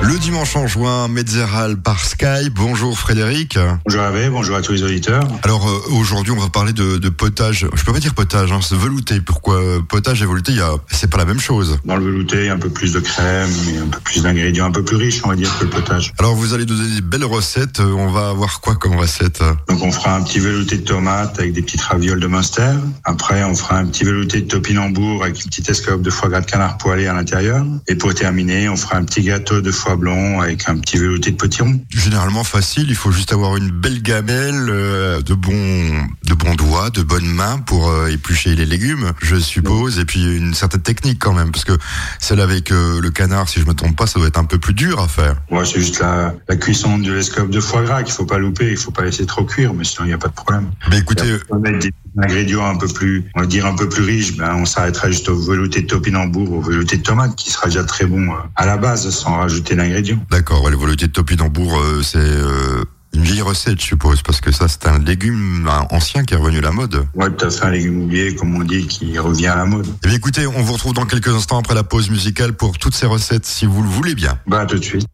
Le 0.00 0.16
dimanche 0.16 0.54
en 0.54 0.66
juin, 0.66 1.08
Metzeral 1.08 1.76
par 1.76 2.04
Skype. 2.04 2.54
Bonjour 2.54 2.96
Frédéric. 2.96 3.58
Bonjour 3.84 4.02
Hervé, 4.02 4.30
bonjour 4.30 4.56
à 4.56 4.62
tous 4.62 4.72
les 4.72 4.82
auditeurs. 4.84 5.26
Alors 5.42 5.68
euh, 5.68 5.96
aujourd'hui, 5.98 6.32
on 6.32 6.40
va 6.40 6.48
parler 6.48 6.72
de, 6.72 6.98
de, 6.98 7.08
potage. 7.08 7.66
Je 7.74 7.84
peux 7.84 7.92
pas 7.92 7.98
dire 7.98 8.14
potage, 8.14 8.52
hein, 8.52 8.60
c'est 8.62 8.76
velouté. 8.76 9.20
Pourquoi 9.20 9.60
potage 9.88 10.22
et 10.22 10.26
velouté, 10.26 10.52
c'est 10.86 11.10
pas 11.10 11.18
la 11.18 11.24
même 11.24 11.40
chose. 11.40 11.78
Dans 11.84 11.96
le 11.96 12.04
velouté, 12.04 12.36
il 12.38 12.46
y 12.46 12.48
a 12.48 12.54
un 12.54 12.58
peu 12.58 12.70
plus 12.70 12.92
de 12.92 13.00
crème, 13.00 13.50
et 13.74 13.78
un 13.78 13.88
peu 13.88 13.98
plus 14.00 14.22
d'ingrédients, 14.22 14.66
un 14.66 14.70
peu 14.70 14.84
plus 14.84 14.96
riches, 14.96 15.20
on 15.24 15.28
va 15.28 15.36
dire, 15.36 15.56
que 15.58 15.64
le 15.64 15.70
potage. 15.70 16.12
Alors 16.18 16.34
vous 16.36 16.54
allez 16.54 16.64
nous 16.64 16.76
donner 16.76 16.94
des 16.94 17.00
belles 17.00 17.24
recettes. 17.24 17.80
Euh, 17.80 17.92
on 17.92 18.08
va 18.08 18.28
avoir 18.28 18.60
quoi 18.60 18.76
comme 18.76 18.96
recette? 18.96 19.42
Donc 19.68 19.82
on 19.82 19.90
fera 19.90 20.14
un 20.14 20.22
petit 20.22 20.38
velouté 20.38 20.78
de 20.78 20.84
tomates 20.84 21.38
avec 21.40 21.52
des 21.52 21.62
petites 21.62 21.82
ravioles 21.82 22.20
de 22.20 22.26
Munster. 22.28 22.74
Après, 23.02 23.42
on 23.42 23.54
fera 23.54 23.78
un 23.78 23.86
petit 23.86 24.04
velouté 24.04 24.42
de 24.42 24.46
topinambour 24.46 25.24
avec 25.24 25.42
une 25.42 25.50
petite 25.50 25.68
escalope 25.68 26.02
de 26.02 26.10
foie 26.10 26.28
gras 26.28 26.40
de 26.40 26.46
canard 26.46 26.78
poêlé 26.78 27.08
à 27.08 27.14
l'intérieur. 27.14 27.66
Et 27.88 27.96
pour 27.96 28.14
terminer, 28.14 28.68
on 28.68 28.76
fera 28.76 28.96
un 28.96 29.04
petit 29.04 29.22
gâteau 29.22 29.60
de 29.60 29.70
foie 29.72 29.87
blanc 29.96 30.40
avec 30.40 30.68
un 30.68 30.78
petit 30.78 30.98
velouté 30.98 31.30
de 31.30 31.36
potiron. 31.36 31.80
Généralement 31.90 32.44
facile, 32.44 32.86
il 32.88 32.94
faut 32.94 33.10
juste 33.10 33.32
avoir 33.32 33.56
une 33.56 33.70
belle 33.70 34.02
gamelle, 34.02 34.68
euh, 34.68 35.20
de 35.20 35.34
bons, 35.34 36.06
de 36.24 36.34
bons 36.34 36.54
doigts, 36.54 36.90
de 36.90 37.02
bonnes 37.02 37.26
mains 37.26 37.58
pour 37.58 37.88
euh, 37.88 38.08
éplucher 38.08 38.54
les 38.54 38.66
légumes, 38.66 39.12
je 39.22 39.36
suppose, 39.36 39.98
et 39.98 40.04
puis 40.04 40.36
une 40.36 40.54
certaine 40.54 40.82
technique 40.82 41.18
quand 41.18 41.32
même, 41.32 41.50
parce 41.50 41.64
que 41.64 41.76
celle 42.18 42.40
avec 42.40 42.72
euh, 42.72 43.00
le 43.00 43.10
canard, 43.10 43.48
si 43.48 43.60
je 43.60 43.66
me 43.66 43.74
trompe 43.74 43.96
pas, 43.96 44.06
ça 44.06 44.18
doit 44.18 44.28
être 44.28 44.38
un 44.38 44.44
peu 44.44 44.58
plus 44.58 44.74
dur 44.74 45.00
à 45.00 45.08
faire. 45.08 45.36
Ouais, 45.50 45.64
c'est 45.64 45.80
juste 45.80 46.00
la, 46.00 46.34
la 46.48 46.56
cuisson 46.56 46.98
de 46.98 47.12
l'escope 47.12 47.50
de 47.50 47.60
foie 47.60 47.82
gras 47.82 48.02
qu'il 48.02 48.14
faut 48.14 48.26
pas 48.26 48.38
louper, 48.38 48.70
il 48.70 48.76
faut 48.76 48.90
pas 48.90 49.04
laisser 49.04 49.26
trop 49.26 49.44
cuire, 49.44 49.74
mais 49.74 49.84
sinon 49.84 50.04
il 50.04 50.08
n'y 50.08 50.14
a 50.14 50.18
pas 50.18 50.28
de 50.28 50.34
problème. 50.34 50.70
Mais 50.90 50.98
écoutez, 50.98 51.38
mettre 51.60 51.78
des 51.78 51.92
ingrédients 52.22 52.66
un 52.66 52.76
peu 52.76 52.88
plus, 52.88 53.24
on 53.34 53.40
va 53.40 53.46
dire 53.46 53.66
un 53.66 53.74
peu 53.74 53.88
plus 53.88 54.02
riches, 54.02 54.36
ben 54.36 54.54
on 54.54 54.64
s'arrêtera 54.64 55.10
juste 55.10 55.28
au 55.28 55.36
velouté 55.36 55.82
de 55.82 55.86
topinambour, 55.86 56.52
au 56.52 56.60
velouté 56.60 56.96
de 56.96 57.02
tomate, 57.02 57.36
qui 57.36 57.50
sera 57.50 57.66
déjà 57.66 57.84
très 57.84 58.06
bon 58.06 58.28
à 58.56 58.66
la 58.66 58.76
base, 58.76 59.08
sans 59.10 59.36
rajouter 59.36 59.74
d'ingrédients. 59.74 60.24
D'accord, 60.30 60.62
ouais, 60.64 60.70
le 60.70 60.76
velouté 60.76 61.06
de 61.06 61.12
topinambour, 61.12 61.78
euh, 61.78 62.02
c'est 62.02 62.18
euh, 62.18 62.84
une 63.14 63.22
vieille 63.22 63.42
recette, 63.42 63.80
je 63.80 63.86
suppose, 63.86 64.22
parce 64.22 64.40
que 64.40 64.52
ça, 64.52 64.68
c'est 64.68 64.86
un 64.86 64.98
légume 64.98 65.68
ancien 65.90 66.24
qui 66.24 66.34
est 66.34 66.36
revenu 66.36 66.58
à 66.58 66.62
la 66.62 66.72
mode. 66.72 67.06
Ouais, 67.14 67.30
tout 67.30 67.46
à 67.46 67.50
fait, 67.50 67.64
un 67.64 67.70
légume 67.70 68.02
oublié, 68.02 68.34
comme 68.34 68.54
on 68.54 68.64
dit, 68.64 68.86
qui 68.86 69.18
revient 69.18 69.48
à 69.48 69.56
la 69.56 69.64
mode. 69.64 69.86
Eh 70.04 70.08
bien, 70.08 70.16
écoutez, 70.16 70.46
on 70.46 70.62
vous 70.62 70.74
retrouve 70.74 70.94
dans 70.94 71.06
quelques 71.06 71.28
instants 71.28 71.58
après 71.58 71.74
la 71.74 71.84
pause 71.84 72.10
musicale 72.10 72.52
pour 72.52 72.78
toutes 72.78 72.94
ces 72.94 73.06
recettes, 73.06 73.46
si 73.46 73.66
vous 73.66 73.82
le 73.82 73.88
voulez 73.88 74.14
bien. 74.14 74.38
Bah, 74.46 74.66
tout 74.66 74.78
de 74.78 74.84
suite. 74.84 75.06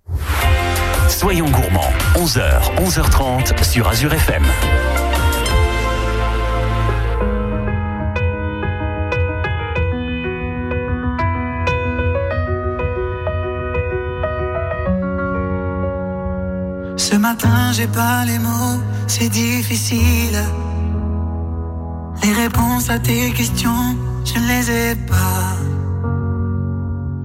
Soyons 1.09 1.51
gourmands, 1.51 1.92
11h, 2.17 2.75
11h30 2.77 3.62
sur 3.62 3.89
Azure 3.89 4.12
FM. 4.12 4.42
Ce 17.15 17.19
matin, 17.20 17.70
j'ai 17.70 17.87
pas 17.87 18.25
les 18.25 18.41
mots, 18.41 18.81
c'est 19.07 19.29
difficile. 19.29 20.37
Les 22.25 22.33
réponses 22.33 22.91
à 22.91 22.98
tes 22.98 23.31
questions, 23.31 23.97
je 24.25 24.34
ne 24.41 24.48
les 24.48 24.69
ai 24.69 24.95
pas. 24.97 25.55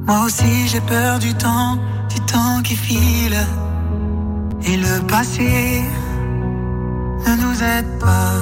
Moi 0.06 0.26
aussi, 0.26 0.67
j'ai 0.67 0.82
peur 0.82 1.17
du 1.17 1.34
temps, 1.34 1.80
du 2.08 2.20
temps 2.32 2.62
qui 2.64 2.76
file. 2.76 3.40
Et 4.62 4.78
le 4.78 4.95
passé 5.08 5.84
ne 7.26 7.34
nous 7.44 7.58
aide 7.64 7.92
pas. 8.00 8.36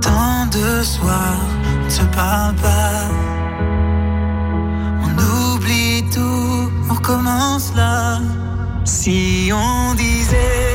Tant 0.00 0.46
de 0.46 0.82
soirs, 0.82 1.44
on 1.80 1.84
ne 1.84 1.90
se 1.90 2.02
parle 2.06 2.56
pas. 2.56 3.04
On 5.04 5.54
oublie 5.54 6.02
tout, 6.10 6.72
on 6.90 6.94
recommence 6.94 7.72
là. 7.76 8.18
Si 8.88 9.50
on 9.52 9.94
disait 9.94 10.67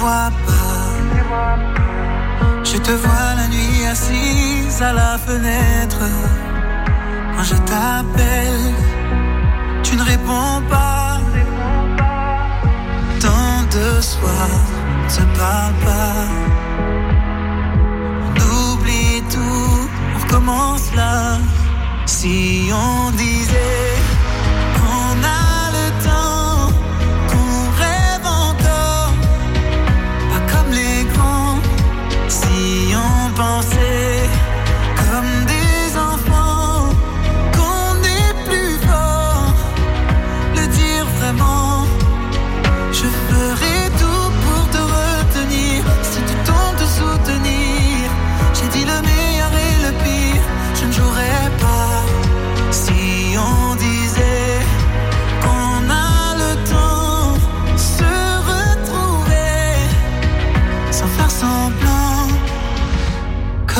vois 0.00 0.30
pas. 0.46 0.86
Je 2.64 2.78
te 2.86 2.92
vois 3.02 3.28
la 3.40 3.46
nuit 3.54 3.84
assise 3.92 4.80
à 4.80 4.92
la 4.92 5.18
fenêtre. 5.26 6.04
Quand 7.32 7.44
je 7.52 7.56
t'appelle, 7.68 8.74
tu 9.82 9.96
ne 9.96 10.04
réponds 10.12 10.62
pas. 10.74 11.18
Tant 13.24 13.58
de 13.76 13.88
ne 13.96 15.10
se 15.18 15.24
parle 15.40 15.76
pas. 15.86 16.20
On 18.26 18.30
oublie 18.56 19.22
tout, 19.34 19.80
on 20.14 20.18
recommence 20.22 20.86
là. 20.96 21.38
Si 22.06 22.70
on 22.84 23.10
disait 23.10 23.99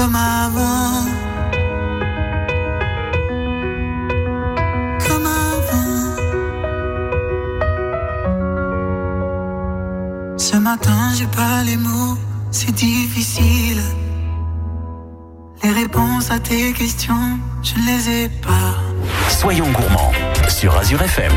comme 0.00 0.16
avant. 0.16 1.04
Comme 5.06 5.26
avant. 5.26 6.16
Ce 10.38 10.56
matin, 10.56 11.12
j'ai 11.16 11.26
pas 11.26 11.62
les 11.64 11.76
mots, 11.76 12.16
c'est 12.50 12.72
difficile. 12.72 13.82
Les 15.62 15.72
réponses 15.72 16.30
à 16.30 16.38
tes 16.38 16.72
questions, 16.72 17.38
je 17.62 17.74
ne 17.74 17.86
les 17.86 18.24
ai 18.24 18.28
pas. 18.28 18.72
Soyons 19.28 19.70
gourmands 19.72 20.12
sur 20.48 20.76
Azure 20.78 21.02
FM. 21.02 21.32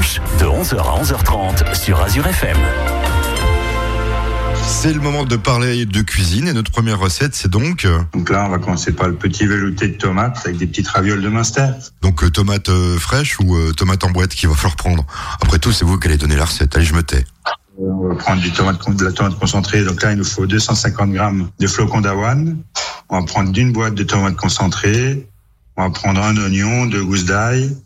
De 0.00 0.46
11h 0.46 0.78
à 0.78 1.02
11h30 1.02 1.74
sur 1.74 2.00
Azure 2.00 2.26
FM. 2.26 2.56
C'est 4.66 4.94
le 4.94 5.00
moment 5.00 5.24
de 5.24 5.36
parler 5.36 5.84
de 5.84 6.00
cuisine 6.00 6.48
et 6.48 6.54
notre 6.54 6.70
première 6.70 6.98
recette, 6.98 7.34
c'est 7.34 7.50
donc 7.50 7.84
euh, 7.84 7.98
Donc 8.14 8.30
là, 8.30 8.46
on 8.46 8.48
va 8.48 8.58
commencer 8.58 8.92
par 8.92 9.08
le 9.08 9.14
petit 9.16 9.44
velouté 9.44 9.88
de 9.88 9.98
tomates 9.98 10.40
avec 10.46 10.56
des 10.56 10.66
petites 10.66 10.88
ravioles 10.88 11.20
de 11.20 11.28
Munster. 11.28 11.68
donc 12.00 12.24
euh, 12.24 12.30
tomate 12.30 12.70
euh, 12.70 12.96
fraîche 12.96 13.38
ou 13.40 13.54
euh, 13.54 13.72
tomate 13.74 14.02
en 14.02 14.10
boîte 14.10 14.30
qu'il 14.30 14.48
va 14.48 14.54
falloir 14.54 14.76
prendre? 14.76 15.04
Après 15.42 15.58
tout, 15.58 15.70
c'est 15.70 15.84
vous 15.84 15.98
qui 15.98 16.08
allez 16.08 16.16
donner 16.16 16.36
la 16.36 16.46
recette. 16.46 16.74
Allez, 16.76 16.86
je 16.86 16.94
me 16.94 17.02
tais. 17.02 17.26
On 17.78 18.08
va 18.08 18.14
prendre 18.14 18.40
du 18.40 18.50
tomate, 18.52 18.78
de 18.96 19.04
la 19.04 19.12
tomate 19.12 19.38
concentrée. 19.38 19.84
Donc 19.84 20.02
là, 20.02 20.12
il 20.12 20.16
nous 20.16 20.24
faut 20.24 20.46
250 20.46 21.12
grammes 21.12 21.50
de 21.58 21.66
flocons 21.66 22.00
d'avoine. 22.00 22.56
On 23.10 23.20
va 23.20 23.26
prendre 23.26 23.52
d'une 23.52 23.70
boîte 23.70 23.96
de 23.96 24.04
tomates 24.04 24.36
concentrées. 24.36 25.28
On 25.76 25.84
va 25.84 25.90
prendre 25.90 26.22
un 26.22 26.38
oignon, 26.38 26.86
deux 26.86 27.04
gousses 27.04 27.26
d'ail. 27.26 27.76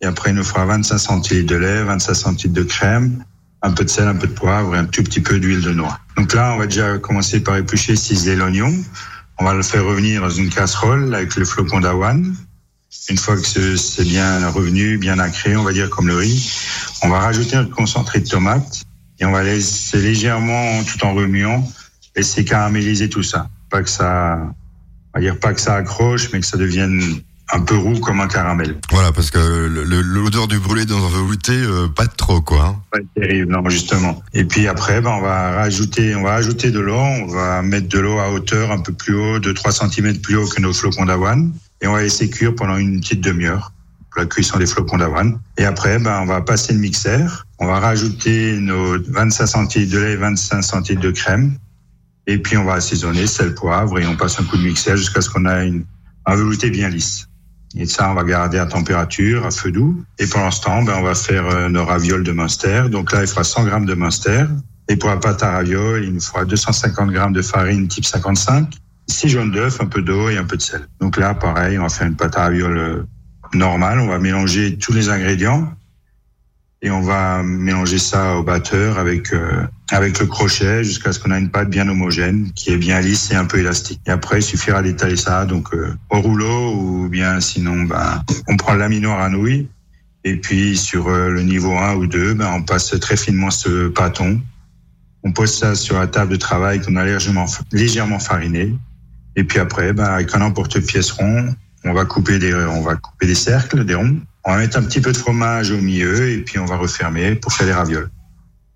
Et 0.00 0.06
après, 0.06 0.30
il 0.30 0.36
nous 0.36 0.44
fera 0.44 0.64
25 0.64 0.98
centilitres 0.98 1.48
de 1.50 1.56
lait, 1.56 1.82
25 1.82 2.14
centilitres 2.14 2.58
de 2.58 2.62
crème, 2.64 3.24
un 3.62 3.70
peu 3.72 3.84
de 3.84 3.90
sel, 3.90 4.08
un 4.08 4.14
peu 4.14 4.26
de 4.26 4.32
poivre 4.32 4.74
et 4.74 4.78
un 4.78 4.86
tout 4.86 5.02
petit 5.02 5.20
peu 5.20 5.38
d'huile 5.38 5.60
de 5.60 5.72
noix. 5.72 5.98
Donc 6.16 6.32
là, 6.32 6.52
on 6.54 6.58
va 6.58 6.66
déjà 6.66 6.98
commencer 6.98 7.40
par 7.40 7.56
éplucher, 7.56 7.96
ciseler 7.96 8.36
l'oignon. 8.36 8.72
On 9.38 9.44
va 9.44 9.54
le 9.54 9.62
faire 9.62 9.84
revenir 9.84 10.22
dans 10.22 10.30
une 10.30 10.48
casserole 10.50 11.14
avec 11.14 11.36
le 11.36 11.44
flocon 11.44 11.80
d'avoine. 11.80 12.34
Une 13.08 13.18
fois 13.18 13.36
que 13.36 13.46
ce- 13.46 13.76
c'est 13.76 14.04
bien 14.04 14.48
revenu, 14.48 14.98
bien 14.98 15.16
nacré, 15.16 15.56
on 15.56 15.62
va 15.62 15.72
dire 15.72 15.90
comme 15.90 16.08
le 16.08 16.16
riz, 16.16 16.50
on 17.02 17.08
va 17.08 17.20
rajouter 17.20 17.56
notre 17.56 17.70
concentré 17.70 18.20
de 18.20 18.28
tomate 18.28 18.82
et 19.18 19.24
on 19.26 19.32
va 19.32 19.42
laisser 19.42 19.98
légèrement, 19.98 20.82
tout 20.84 21.04
en 21.04 21.14
remuant, 21.14 21.66
laisser 22.16 22.44
caraméliser 22.44 23.08
tout 23.08 23.22
ça. 23.22 23.48
Pas 23.70 23.82
que 23.82 23.88
ça, 23.90 24.38
on 25.14 25.18
va 25.18 25.20
dire 25.20 25.38
pas 25.38 25.52
que 25.54 25.60
ça 25.60 25.76
accroche, 25.76 26.30
mais 26.32 26.40
que 26.40 26.46
ça 26.46 26.56
devienne 26.56 27.20
un 27.52 27.60
peu 27.60 27.76
roux 27.76 27.98
comme 28.00 28.20
un 28.20 28.28
caramel. 28.28 28.76
Voilà, 28.90 29.12
parce 29.12 29.30
que 29.30 29.38
l'odeur 29.38 30.46
du 30.48 30.58
brûlé 30.58 30.84
dans 30.84 31.04
un 31.04 31.08
velouté, 31.08 31.52
euh, 31.52 31.88
pas 31.88 32.06
trop, 32.06 32.40
quoi. 32.40 32.64
hein. 32.66 32.76
Pas 32.92 32.98
terrible, 33.20 33.52
non, 33.52 33.68
justement. 33.68 34.22
Et 34.34 34.44
puis 34.44 34.68
après, 34.68 35.00
ben, 35.00 35.10
on 35.10 35.20
va 35.22 35.52
rajouter, 35.52 36.14
on 36.14 36.22
va 36.22 36.34
ajouter 36.34 36.70
de 36.70 36.80
l'eau. 36.80 36.94
On 36.96 37.26
va 37.26 37.62
mettre 37.62 37.88
de 37.88 37.98
l'eau 37.98 38.18
à 38.18 38.30
hauteur 38.30 38.70
un 38.70 38.78
peu 38.78 38.92
plus 38.92 39.14
haut, 39.14 39.38
de 39.38 39.52
3 39.52 39.72
cm 39.72 40.18
plus 40.18 40.36
haut 40.36 40.46
que 40.46 40.60
nos 40.60 40.72
flocons 40.72 41.06
d'avoine. 41.06 41.52
Et 41.82 41.86
on 41.86 41.92
va 41.92 42.02
laisser 42.02 42.28
cuire 42.30 42.54
pendant 42.54 42.76
une 42.76 43.00
petite 43.00 43.20
demi-heure 43.22 43.72
pour 44.10 44.20
la 44.22 44.26
cuisson 44.26 44.58
des 44.58 44.66
flocons 44.66 44.98
d'avoine. 44.98 45.38
Et 45.56 45.64
après, 45.64 45.98
ben, 45.98 46.20
on 46.22 46.26
va 46.26 46.40
passer 46.42 46.72
le 46.72 46.78
mixeur. 46.78 47.46
On 47.58 47.66
va 47.66 47.78
rajouter 47.80 48.58
nos 48.60 48.96
25 49.08 49.46
centilitres 49.46 49.92
de 49.92 49.98
lait 49.98 50.12
et 50.12 50.16
25 50.16 50.62
centilitres 50.62 51.02
de 51.02 51.10
crème. 51.10 51.56
Et 52.26 52.38
puis, 52.38 52.56
on 52.56 52.64
va 52.64 52.74
assaisonner, 52.74 53.26
sel, 53.26 53.54
poivre, 53.54 53.98
et 53.98 54.06
on 54.06 54.16
passe 54.16 54.38
un 54.38 54.44
coup 54.44 54.56
de 54.56 54.62
mixeur 54.62 54.96
jusqu'à 54.96 55.20
ce 55.20 55.30
qu'on 55.30 55.46
ait 55.46 55.66
une, 55.66 55.84
un 56.26 56.36
velouté 56.36 56.70
bien 56.70 56.88
lisse. 56.88 57.26
Et 57.76 57.86
ça, 57.86 58.10
on 58.10 58.14
va 58.14 58.24
garder 58.24 58.58
à 58.58 58.66
température, 58.66 59.46
à 59.46 59.50
feu 59.50 59.70
doux. 59.70 60.02
Et 60.18 60.26
pendant 60.26 60.50
ce 60.50 60.60
temps, 60.60 60.82
ben, 60.82 60.94
on 60.98 61.02
va 61.02 61.14
faire 61.14 61.46
euh, 61.46 61.68
nos 61.68 61.84
ravioles 61.84 62.24
de 62.24 62.32
Munster. 62.32 62.84
Donc 62.90 63.12
là, 63.12 63.22
il 63.22 63.28
fera 63.28 63.44
100 63.44 63.64
grammes 63.64 63.86
de 63.86 63.94
Munster. 63.94 64.44
Et 64.88 64.96
pour 64.96 65.08
la 65.08 65.18
pâte 65.18 65.42
à 65.42 65.52
ravioles, 65.52 66.04
il 66.04 66.14
nous 66.14 66.20
fera 66.20 66.44
250 66.44 67.10
grammes 67.10 67.32
de 67.32 67.42
farine 67.42 67.86
type 67.86 68.04
55, 68.04 68.74
6 69.08 69.28
jaunes 69.28 69.52
d'œufs, 69.52 69.80
un 69.80 69.86
peu 69.86 70.02
d'eau 70.02 70.28
et 70.30 70.36
un 70.36 70.44
peu 70.44 70.56
de 70.56 70.62
sel. 70.62 70.88
Donc 71.00 71.16
là, 71.16 71.32
pareil, 71.34 71.78
on 71.78 71.82
va 71.82 71.88
faire 71.88 72.08
une 72.08 72.16
pâte 72.16 72.36
à 72.36 72.42
ravioles 72.42 72.78
euh, 72.78 73.06
normale. 73.54 74.00
On 74.00 74.08
va 74.08 74.18
mélanger 74.18 74.76
tous 74.76 74.92
les 74.92 75.08
ingrédients. 75.08 75.72
Et 76.82 76.90
on 76.90 77.02
va 77.02 77.42
mélanger 77.42 77.98
ça 77.98 78.36
au 78.36 78.42
batteur 78.42 78.98
avec 78.98 79.34
euh, 79.34 79.66
avec 79.90 80.18
le 80.18 80.26
crochet 80.26 80.82
jusqu'à 80.82 81.12
ce 81.12 81.18
qu'on 81.18 81.30
ait 81.30 81.38
une 81.38 81.50
pâte 81.50 81.68
bien 81.68 81.86
homogène, 81.88 82.50
qui 82.54 82.70
est 82.70 82.78
bien 82.78 83.00
lisse 83.00 83.30
et 83.30 83.34
un 83.34 83.44
peu 83.44 83.58
élastique. 83.58 84.00
Et 84.06 84.10
après, 84.10 84.38
il 84.38 84.42
suffira 84.42 84.80
d'étaler 84.82 85.16
ça 85.16 85.44
donc 85.44 85.74
euh, 85.74 85.94
au 86.08 86.20
rouleau 86.20 86.74
ou 86.74 87.08
bien 87.08 87.40
sinon, 87.40 87.82
ben, 87.82 88.22
on 88.48 88.56
prend 88.56 88.74
laminoir 88.74 89.20
à 89.20 89.28
nouilles 89.28 89.68
et 90.24 90.36
puis 90.36 90.76
sur 90.76 91.08
euh, 91.08 91.28
le 91.28 91.42
niveau 91.42 91.76
1 91.76 91.94
ou 91.96 92.06
2, 92.06 92.34
ben, 92.34 92.50
on 92.54 92.62
passe 92.62 92.98
très 93.00 93.16
finement 93.16 93.50
ce 93.50 93.88
pâton. 93.88 94.40
On 95.22 95.32
pose 95.32 95.52
ça 95.52 95.74
sur 95.74 95.98
la 95.98 96.06
table 96.06 96.32
de 96.32 96.36
travail 96.36 96.80
qu'on 96.80 96.96
a 96.96 97.04
légèrement, 97.04 97.46
légèrement 97.72 98.18
fariné. 98.18 98.74
Et 99.36 99.44
puis 99.44 99.58
après, 99.58 99.92
ben, 99.92 100.04
avec 100.04 100.34
un 100.34 100.40
emporte-pièce 100.40 101.10
rond, 101.12 101.54
on 101.84 101.92
va 101.92 102.04
couper 102.04 102.38
des, 102.38 102.54
on 102.54 102.82
va 102.82 102.96
couper 102.96 103.26
des 103.26 103.34
cercles, 103.34 103.84
des 103.84 103.94
ronds. 103.94 104.18
On 104.44 104.52
va 104.52 104.58
mettre 104.58 104.78
un 104.78 104.82
petit 104.82 105.00
peu 105.00 105.12
de 105.12 105.16
fromage 105.16 105.70
au 105.70 105.80
milieu 105.80 106.30
et 106.30 106.38
puis 106.38 106.58
on 106.58 106.64
va 106.64 106.76
refermer 106.76 107.34
pour 107.34 107.52
faire 107.52 107.66
les 107.66 107.72
ravioles. 107.72 108.10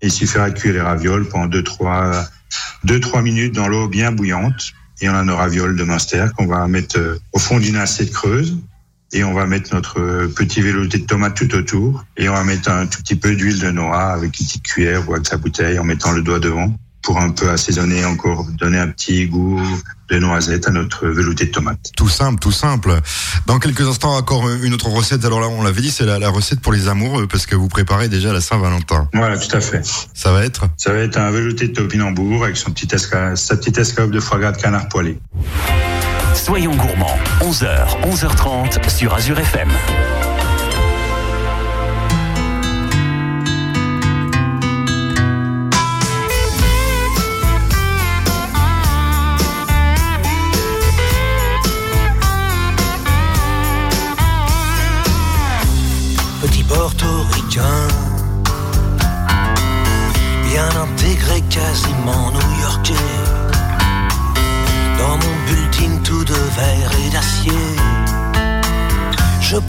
Il 0.01 0.11
suffira 0.11 0.49
de 0.49 0.57
cuire 0.57 0.73
les 0.73 0.81
ravioles 0.81 1.27
pendant 1.27 1.47
2-3 1.47 2.27
deux, 2.83 2.99
trois 2.99 3.21
minutes 3.21 3.55
dans 3.55 3.67
l'eau 3.67 3.87
bien 3.87 4.11
bouillante. 4.11 4.73
Et 5.01 5.09
on 5.09 5.13
a 5.13 5.23
nos 5.23 5.35
ravioles 5.35 5.75
de 5.75 5.83
Munster 5.83 6.27
qu'on 6.37 6.47
va 6.47 6.67
mettre 6.67 6.97
euh, 6.97 7.19
au 7.33 7.39
fond 7.39 7.59
d'une 7.59 7.75
assiette 7.75 8.13
creuse. 8.13 8.57
Et 9.11 9.23
on 9.23 9.33
va 9.33 9.45
mettre 9.45 9.73
notre 9.73 10.27
petit 10.27 10.61
velouté 10.61 10.97
de 10.99 11.05
tomate 11.05 11.35
tout 11.35 11.53
autour. 11.55 12.05
Et 12.17 12.29
on 12.29 12.33
va 12.33 12.43
mettre 12.43 12.69
un 12.69 12.85
tout 12.85 13.01
petit 13.01 13.15
peu 13.15 13.35
d'huile 13.35 13.59
de 13.59 13.71
noix 13.71 14.11
avec 14.11 14.39
une 14.39 14.45
petite 14.45 14.63
cuillère 14.63 15.07
ou 15.07 15.13
avec 15.13 15.27
sa 15.27 15.37
bouteille 15.37 15.79
en 15.79 15.83
mettant 15.83 16.11
le 16.11 16.21
doigt 16.21 16.39
devant 16.39 16.73
pour 17.05 17.19
un 17.19 17.29
peu 17.29 17.49
assaisonner 17.49 18.03
encore, 18.03 18.45
donner 18.57 18.79
un 18.79 18.87
petit 18.89 19.27
goût 19.27 19.61
de 20.09 20.19
noisette 20.19 20.67
à 20.67 20.71
notre 20.71 21.07
velouté 21.07 21.45
de 21.45 21.51
tomate. 21.51 21.91
Tout 21.95 22.09
simple, 22.09 22.39
tout 22.39 22.51
simple. 22.51 22.99
Dans 23.47 23.57
quelques 23.59 23.87
instants, 23.87 24.15
encore 24.15 24.49
une 24.49 24.73
autre 24.73 24.89
recette. 24.89 25.23
Alors 25.23 25.39
là, 25.39 25.47
on 25.47 25.63
l'avait 25.63 25.81
dit, 25.81 25.91
c'est 25.91 26.05
la, 26.05 26.19
la 26.19 26.29
recette 26.29 26.59
pour 26.59 26.73
les 26.73 26.87
amoureux 26.89 27.27
parce 27.27 27.45
que 27.45 27.55
vous 27.55 27.67
préparez 27.67 28.09
déjà 28.09 28.33
la 28.33 28.41
Saint-Valentin. 28.41 29.07
Voilà, 29.13 29.37
tout 29.37 29.55
à 29.55 29.61
fait. 29.61 29.81
Ça 30.13 30.31
va 30.31 30.43
être 30.43 30.65
Ça 30.77 30.91
va 30.93 30.99
être 30.99 31.17
un 31.17 31.31
velouté 31.31 31.67
de 31.69 31.73
topinambour 31.73 32.43
avec 32.43 32.57
son 32.57 32.71
petit 32.71 32.87
esca- 32.87 33.35
sa 33.35 33.55
petite 33.55 33.77
escalope 33.77 34.11
de 34.11 34.19
foie 34.19 34.39
gras 34.39 34.51
de 34.51 34.57
canard 34.61 34.87
poêlé. 34.89 35.17
Soyons 36.33 36.75
gourmands, 36.75 37.17
11h, 37.41 38.01
11h30 38.03 38.89
sur 38.89 39.13
Azure 39.13 39.39
FM. 39.39 39.69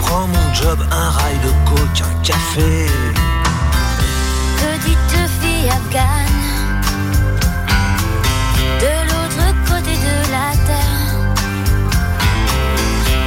Prends 0.07 0.27
mon 0.27 0.53
job, 0.53 0.79
un 0.91 1.09
rail 1.09 1.37
de 1.45 1.51
coke, 1.69 2.01
un 2.09 2.15
café. 2.23 2.71
Petite 4.61 5.19
fille 5.39 5.69
afghane? 5.77 6.41
De 8.83 8.93
l'autre 9.09 9.45
côté 9.69 9.93
de 10.07 10.15
la 10.35 10.49
terre. 10.67 11.13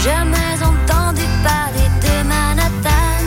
Jamais 0.07 0.57
entendu 0.71 1.27
parler 1.49 1.89
de 2.05 2.15
Manhattan. 2.33 3.25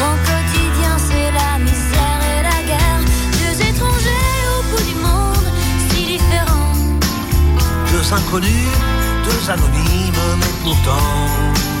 Mon 0.00 0.14
quotidien 0.28 0.94
c'est 1.08 1.30
la 1.40 1.52
misère 1.66 2.20
et 2.32 2.42
la 2.50 2.60
guerre. 2.70 3.02
Deux 3.40 3.56
étrangers 3.70 4.38
au 4.54 4.60
bout 4.70 4.84
du 4.90 4.96
monde 5.06 5.48
Si 5.88 6.00
différents. 6.12 6.76
Deux 7.92 8.06
inconnus, 8.18 8.72
deux 9.28 9.42
anonymes, 9.50 10.24
mais 10.40 10.54
pourtant 10.64 11.77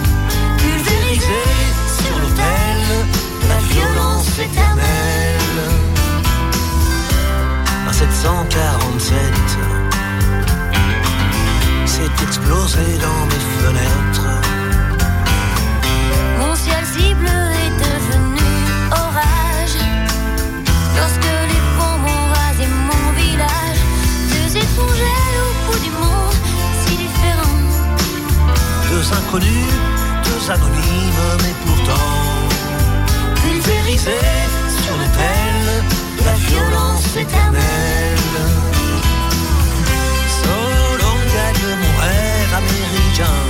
1947 8.18 9.14
s'est 11.86 12.24
explosé 12.24 12.80
dans 13.00 13.26
mes 13.26 13.44
fenêtres. 13.60 14.28
Mon 16.40 16.52
ciel 16.56 16.84
si 16.84 17.14
bleu 17.14 17.28
est 17.28 17.74
devenu 17.86 18.50
orage 18.90 19.78
lorsque 20.96 21.32
les 21.50 21.62
ponts 21.76 21.98
m'ont 22.04 22.26
rasé 22.34 22.66
mon 22.90 23.06
village. 23.12 23.80
Deux 24.32 24.56
étrangers 24.56 25.34
au 25.44 25.70
bout 25.70 25.78
du 25.78 25.90
monde 25.90 26.38
si 26.84 26.96
différents. 26.96 27.62
Deux 28.90 29.06
inconnus, 29.12 29.74
deux 30.24 30.50
anonymes, 30.50 31.28
mais 31.42 31.54
pourtant 31.64 32.10
pulvérisés 33.36 34.32
sur 34.82 34.96
les 34.96 35.10
pelles 35.16 35.97
la 36.24 36.34
violence 36.34 37.16
éternelle. 37.16 38.38
Solon 40.42 41.18
gagne 41.36 41.68
mon 41.82 41.94
rêve 42.00 42.54
américain. 42.62 43.40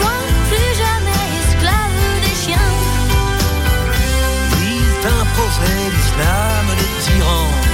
Moi 0.00 0.16
plus 0.48 0.72
jamais 0.82 1.24
esclave 1.40 2.02
des 2.24 2.36
chiens 2.42 2.74
Ils 4.62 5.06
imposaient 5.20 5.90
l'islam 5.96 6.66
des 6.78 6.94
tyrans. 7.04 7.73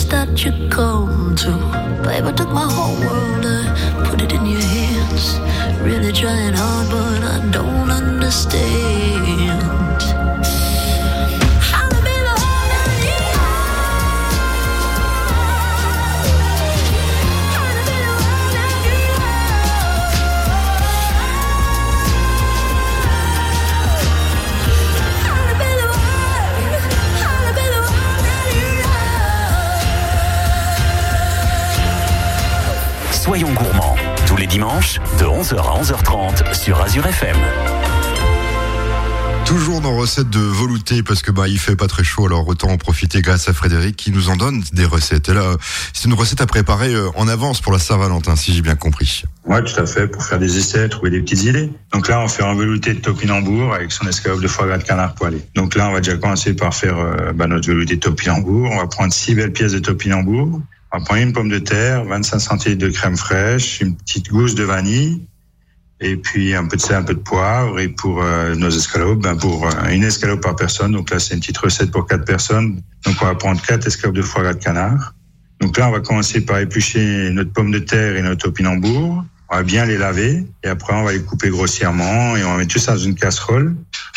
Place 0.00 0.10
that 0.10 0.44
you 0.44 0.68
come 0.68 1.34
to. 1.36 1.50
Babe, 2.02 2.24
I 2.24 2.32
took 2.32 2.50
my 2.50 2.68
whole 2.70 2.96
world, 3.00 3.44
I 3.46 4.08
put 4.08 4.22
it 4.22 4.32
in 4.32 4.46
your 4.46 4.60
hands. 4.60 5.38
Really 5.80 6.12
trying 6.12 6.54
hard, 6.54 6.90
but 6.90 7.22
I 7.22 7.50
don't 7.50 7.90
understand. 7.90 8.79
Les 34.40 34.46
dimanches, 34.46 34.98
de 35.18 35.26
11h 35.26 35.54
à 35.56 35.82
11h30 35.82 36.54
sur 36.54 36.80
Azure 36.80 37.06
FM. 37.06 37.36
Toujours 39.44 39.82
dans 39.82 39.94
recette 39.94 40.30
de 40.30 40.38
velouté 40.38 41.02
parce 41.02 41.20
que 41.20 41.30
bah 41.30 41.46
il 41.46 41.58
fait 41.58 41.76
pas 41.76 41.88
très 41.88 42.04
chaud 42.04 42.24
alors 42.24 42.48
autant 42.48 42.68
en 42.68 42.78
profiter 42.78 43.20
grâce 43.20 43.50
à 43.50 43.52
Frédéric 43.52 43.96
qui 43.96 44.10
nous 44.12 44.30
en 44.30 44.36
donne 44.36 44.62
des 44.72 44.86
recettes. 44.86 45.28
Et 45.28 45.34
là 45.34 45.56
c'est 45.92 46.08
une 46.08 46.14
recette 46.14 46.40
à 46.40 46.46
préparer 46.46 46.94
euh, 46.94 47.10
en 47.16 47.28
avance 47.28 47.60
pour 47.60 47.70
la 47.70 47.78
Saint-Valentin 47.78 48.34
si 48.34 48.54
j'ai 48.54 48.62
bien 48.62 48.76
compris. 48.76 49.24
Ouais, 49.44 49.62
tout 49.62 49.78
à 49.78 49.84
fait, 49.84 50.06
pour 50.06 50.24
faire 50.24 50.38
des 50.38 50.56
essais, 50.56 50.88
trouver 50.88 51.10
des 51.10 51.20
petites 51.20 51.42
idées. 51.42 51.70
Donc 51.92 52.08
là, 52.08 52.20
on 52.20 52.28
fait 52.28 52.44
un 52.44 52.54
velouté 52.54 52.94
de 52.94 53.00
topinambour 53.00 53.74
avec 53.74 53.92
son 53.92 54.06
escalope 54.06 54.40
de 54.40 54.48
foie 54.48 54.66
gras 54.66 54.78
de 54.78 54.84
canard 54.84 55.14
poêlé. 55.16 55.42
Donc 55.54 55.74
là, 55.74 55.88
on 55.88 55.92
va 55.92 56.00
déjà 56.00 56.16
commencer 56.16 56.54
par 56.54 56.72
faire 56.72 56.98
euh, 56.98 57.32
bah, 57.34 57.46
notre 57.46 57.68
velouté 57.68 57.96
de 57.96 58.00
topinambour. 58.00 58.70
On 58.70 58.78
va 58.78 58.86
prendre 58.86 59.12
six 59.12 59.34
belles 59.34 59.52
pièces 59.52 59.72
de 59.72 59.80
topinambour. 59.80 60.60
On 60.92 60.98
va 60.98 61.04
prendre 61.04 61.22
une 61.22 61.32
pomme 61.32 61.48
de 61.48 61.58
terre, 61.58 62.04
25 62.04 62.38
centilitres 62.38 62.84
de 62.84 62.90
crème 62.90 63.16
fraîche, 63.16 63.80
une 63.80 63.96
petite 63.96 64.28
gousse 64.28 64.56
de 64.56 64.64
vanille, 64.64 65.24
et 66.00 66.16
puis 66.16 66.54
un 66.54 66.66
peu 66.66 66.76
de 66.76 66.82
sel, 66.82 66.96
un 66.96 67.02
peu 67.02 67.14
de 67.14 67.20
poivre. 67.20 67.78
Et 67.78 67.88
pour 67.88 68.22
euh, 68.22 68.54
nos 68.56 68.70
escalopes, 68.70 69.22
ben 69.22 69.36
pour 69.36 69.66
euh, 69.66 69.88
une 69.90 70.02
escalope 70.02 70.40
par 70.40 70.56
personne. 70.56 70.92
Donc 70.92 71.10
là, 71.10 71.20
c'est 71.20 71.34
une 71.34 71.40
petite 71.40 71.58
recette 71.58 71.92
pour 71.92 72.06
quatre 72.06 72.24
personnes. 72.24 72.82
Donc 73.04 73.16
on 73.20 73.26
va 73.26 73.34
prendre 73.34 73.62
quatre 73.62 73.86
escalopes 73.86 74.16
de 74.16 74.22
foie 74.22 74.42
gras 74.42 74.54
de 74.54 74.58
canard. 74.58 75.14
Donc 75.60 75.76
là, 75.76 75.88
on 75.88 75.92
va 75.92 76.00
commencer 76.00 76.44
par 76.44 76.58
éplucher 76.58 77.30
notre 77.30 77.52
pomme 77.52 77.70
de 77.70 77.78
terre 77.78 78.16
et 78.16 78.22
notre 78.22 78.46
topinambour. 78.46 79.24
On 79.52 79.56
va 79.56 79.62
bien 79.64 79.84
les 79.84 79.98
laver 79.98 80.44
et 80.62 80.68
après 80.68 80.94
on 80.94 81.02
va 81.02 81.12
les 81.12 81.22
couper 81.22 81.48
grossièrement 81.48 82.36
et 82.36 82.44
on 82.44 82.52
va 82.52 82.58
mettre 82.58 82.72
tout 82.72 82.78
ça 82.78 82.92
dans 82.92 82.98
une 82.98 83.16
casserole. 83.16 83.74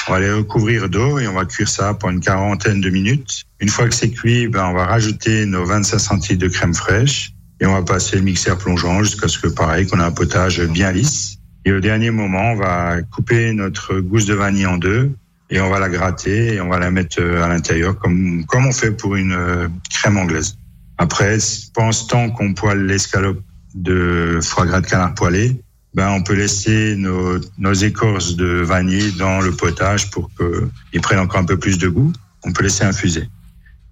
On 0.08 0.12
va 0.12 0.20
les 0.20 0.32
recouvrir 0.32 0.90
d'eau 0.90 1.18
et 1.18 1.28
on 1.28 1.34
va 1.34 1.46
cuire 1.46 1.68
ça 1.68 1.96
pour 1.96 2.12
une 2.12 2.20
quarantaine 2.20 2.82
de 2.82 2.90
minutes. 2.92 3.46
Une 3.60 3.70
fois 3.70 3.88
que 3.90 3.96
c'est 3.96 4.12
cuit, 4.12 4.48
ben 4.48 4.68
on 4.68 4.74
va 4.74 4.86
rajouter 4.86 5.48
nos 5.48 5.66
25 5.66 5.98
centilitres 5.98 6.44
de 6.46 6.50
crème 6.50 6.76
fraîche 6.76 7.34
et 7.60 7.66
on 7.66 7.74
va 7.74 7.82
passer 7.82 8.18
le 8.18 8.22
mixeur 8.22 8.60
plongeant 8.60 9.02
jusqu'à 9.02 9.28
ce 9.28 9.40
que 9.40 9.48
pareil 9.48 9.88
qu'on 9.88 10.00
a 10.00 10.06
un 10.06 10.12
potage 10.12 10.62
bien 10.68 10.92
lisse. 10.92 11.38
Et 11.66 11.72
au 11.72 11.80
dernier 11.80 12.12
moment, 12.12 12.52
on 12.52 12.56
va 12.56 13.02
couper 13.02 13.54
notre 13.54 14.02
gousse 14.02 14.28
de 14.28 14.36
vanille 14.36 14.68
en 14.68 14.78
deux 14.78 15.14
et 15.50 15.60
on 15.62 15.70
va 15.70 15.80
la 15.80 15.90
gratter 15.90 16.54
et 16.54 16.62
on 16.62 16.70
va 16.70 16.78
la 16.78 16.92
mettre 16.92 17.20
euh, 17.22 17.44
à 17.44 17.48
l'intérieur 17.48 17.98
comme 17.98 18.46
comme 18.46 18.68
on 18.68 18.72
fait 18.72 18.92
pour 18.92 19.16
une 19.16 19.34
euh, 19.34 19.68
crème 19.90 20.18
anglaise. 20.18 20.58
Après, 21.00 21.40
ce 21.40 22.08
temps 22.08 22.30
qu'on 22.30 22.54
poêle 22.54 22.86
l'escalope 22.86 23.42
de 23.74 24.40
foie 24.42 24.66
gras 24.66 24.82
de 24.82 24.88
canard 24.88 25.14
poêlé, 25.16 25.62
ben 25.94 26.10
on 26.10 26.24
peut 26.24 26.34
laisser 26.34 26.96
nos, 26.98 27.40
nos 27.58 27.74
écorces 27.74 28.36
de 28.36 28.62
vanille 28.62 29.12
dans 29.14 29.42
le 29.42 29.52
potage 29.52 30.10
pour 30.10 30.30
qu'ils 30.38 31.02
prennent 31.02 31.20
encore 31.20 31.42
un 31.42 31.46
peu 31.46 31.58
plus 31.58 31.78
de 31.78 31.88
goût. 31.88 32.12
On 32.44 32.52
peut 32.52 32.64
laisser 32.64 32.84
infuser. 32.84 33.30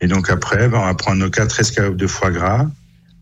Et 0.02 0.08
donc 0.08 0.30
après, 0.30 0.68
ben 0.68 0.80
on 0.80 0.86
va 0.86 0.96
prendre 0.96 1.18
nos 1.18 1.30
quatre 1.30 1.60
escalopes 1.60 1.98
de 1.98 2.08
foie 2.08 2.32
gras. 2.32 2.68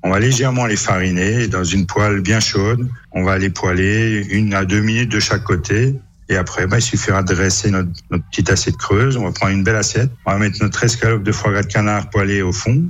On 0.02 0.12
va 0.12 0.20
légèrement 0.20 0.66
les 0.66 0.78
fariner 0.78 1.48
dans 1.48 1.66
une 1.66 1.86
poêle 1.86 2.22
bien 2.22 2.40
chaude. 2.40 2.88
On 3.12 3.24
va 3.24 3.38
les 3.38 3.50
poêler 3.50 4.26
une 4.32 4.54
à 4.54 4.64
deux 4.64 4.80
minutes 4.80 5.12
de 5.12 5.20
chaque 5.20 5.44
côté. 5.44 5.94
Et 6.30 6.38
après, 6.38 6.68
ben, 6.68 6.78
il 6.78 6.82
suffira 6.82 7.22
de 7.22 7.34
dresser 7.34 7.70
notre, 7.70 7.90
notre 8.10 8.24
petite 8.30 8.50
assiette 8.50 8.78
creuse. 8.78 9.18
On 9.18 9.24
va 9.24 9.32
prendre 9.32 9.52
une 9.52 9.64
belle 9.64 9.76
assiette. 9.76 10.10
On 10.26 10.32
va 10.32 10.38
mettre 10.38 10.64
notre 10.64 10.82
escalope 10.84 11.24
de 11.24 11.32
foie 11.34 11.52
gras 11.52 11.64
de 11.64 11.68
canard 11.68 12.10
poêlé 12.10 12.42
au 12.42 12.54
fond. 12.54 12.86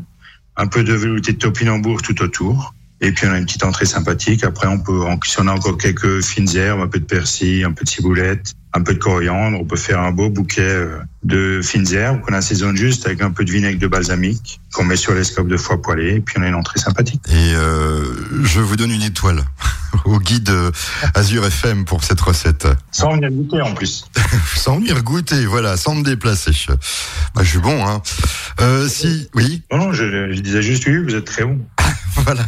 Un 0.56 0.68
peu 0.68 0.84
de 0.84 0.94
velouté 0.94 1.34
de 1.34 1.38
topinambour 1.40 2.04
tout 2.04 2.22
autour. 2.22 2.76
Et 3.02 3.12
puis 3.12 3.28
on 3.28 3.32
a 3.32 3.38
une 3.38 3.46
petite 3.46 3.64
entrée 3.64 3.86
sympathique. 3.86 4.44
Après, 4.44 4.68
on 4.68 4.80
peut, 4.80 5.02
si 5.26 5.40
on 5.40 5.48
a 5.48 5.54
encore 5.54 5.78
quelques 5.78 6.22
fines 6.22 6.56
herbes, 6.56 6.82
un 6.82 6.88
peu 6.88 7.00
de 7.00 7.06
persil, 7.06 7.64
un 7.64 7.72
peu 7.72 7.86
de 7.86 7.90
ciboulette, 7.90 8.54
un 8.74 8.82
peu 8.82 8.94
de 8.94 9.00
coriandre, 9.00 9.58
on 9.60 9.66
peut 9.66 9.78
faire 9.78 10.00
un 10.00 10.12
beau 10.12 10.30
bouquet 10.30 10.62
euh, 10.62 11.00
de 11.24 11.62
fines 11.64 11.92
herbes 11.94 12.22
qu'on 12.22 12.34
assaisonne 12.34 12.78
juste 12.78 13.06
avec 13.06 13.22
un 13.22 13.32
peu 13.32 13.44
de 13.44 13.52
vinaigre 13.52 13.80
de 13.80 13.88
balsamique 13.88 14.62
qu'on 14.74 14.84
met 14.84 14.96
sur 14.96 15.14
l'escope 15.14 15.48
de 15.48 15.58
foie 15.58 15.82
poêlé. 15.82 16.16
Et 16.16 16.20
puis 16.20 16.36
on 16.38 16.44
a 16.44 16.48
une 16.48 16.56
entrée 16.56 16.80
sympathique. 16.80 17.22
Et 17.30 17.54
euh, 17.56 18.04
je 18.44 18.60
vous 18.60 18.76
donne 18.76 18.92
une 18.92 19.02
étoile 19.02 19.44
au 20.06 20.20
guide 20.20 20.50
euh, 20.50 20.72
Azure 21.16 21.46
FM 21.46 21.86
pour 21.86 22.04
cette 22.04 22.22
recette. 22.22 22.68
Sans 22.92 23.14
venir 23.16 23.32
goûter 23.32 23.62
en 23.62 23.74
plus. 23.74 24.06
Sans 24.56 24.78
venir 24.78 25.02
goûter, 25.04 25.46
voilà, 25.46 25.78
sans 25.78 25.96
me 25.96 26.04
déplacer. 26.04 26.52
Bah, 27.34 27.42
je 27.44 27.50
suis 27.50 27.60
bon, 27.60 27.88
hein. 27.88 28.02
Euh, 28.62 28.88
si, 28.88 29.30
oui, 29.34 29.64
Non, 29.72 29.78
non, 29.78 29.94
je, 29.94 30.32
je 30.34 30.40
disais 30.42 30.62
juste 30.62 30.86
oui, 30.86 30.98
vous 31.04 31.16
êtes 31.16 31.26
très 31.26 31.46
bon. 31.46 31.60
voilà. 32.24 32.44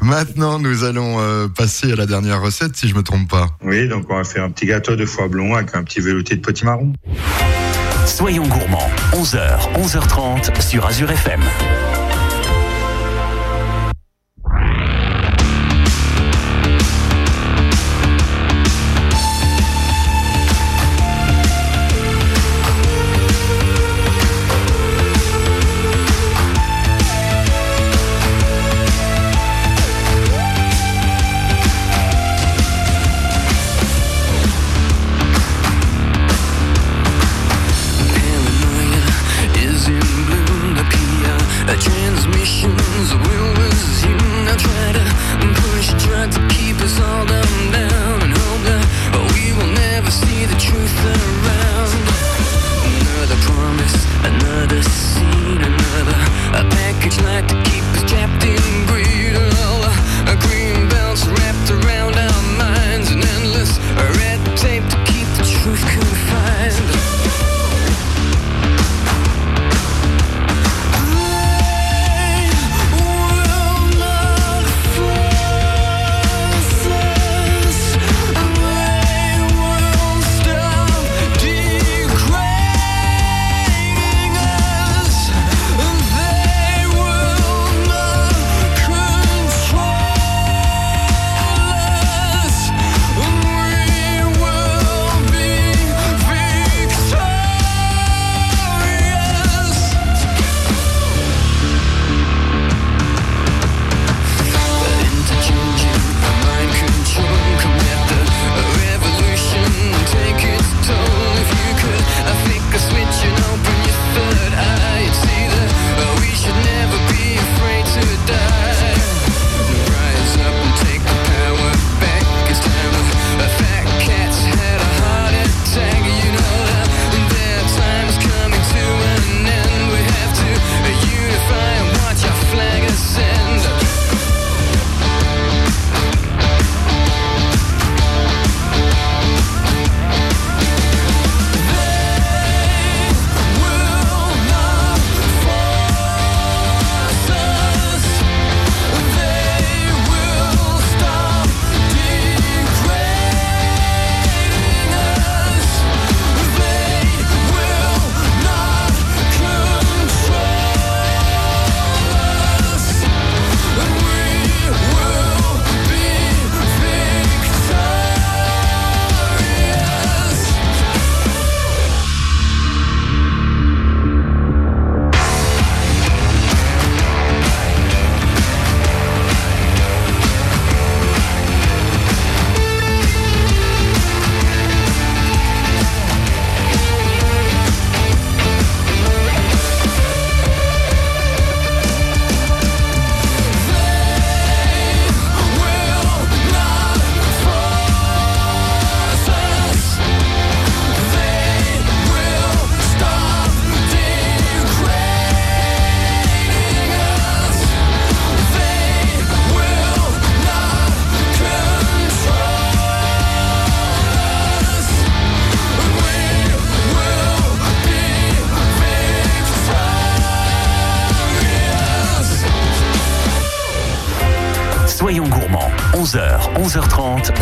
Maintenant, 0.00 0.58
nous 0.58 0.84
allons 0.84 1.20
euh, 1.20 1.48
passer 1.48 1.92
à 1.92 1.96
la 1.96 2.06
dernière 2.06 2.40
recette, 2.40 2.76
si 2.76 2.88
je 2.88 2.94
me 2.94 3.02
trompe 3.02 3.28
pas. 3.28 3.48
Oui, 3.62 3.88
donc 3.88 4.06
on 4.10 4.16
va 4.16 4.24
faire 4.24 4.44
un 4.44 4.50
petit 4.50 4.66
gâteau 4.66 4.96
de 4.96 5.04
foie 5.04 5.28
blond 5.28 5.54
avec 5.54 5.74
un 5.74 5.82
petit 5.82 6.00
velouté 6.00 6.36
de 6.36 6.40
potimarron. 6.40 6.92
Soyons 8.06 8.46
gourmands, 8.46 8.90
11h, 9.12 9.72
11h30 9.74 10.60
sur 10.60 10.86
Azure 10.86 11.10
FM. 11.10 11.40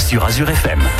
Sur 0.09 0.25
Azure 0.25 0.49
FM. 0.49 0.97